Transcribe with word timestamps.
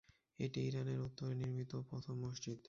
এটি 0.39 0.59
ইরানের 0.61 0.99
উত্তরে 1.01 1.33
নির্মিত 1.35 1.71
প্রথম 1.89 2.15
মসজিদ। 2.25 2.57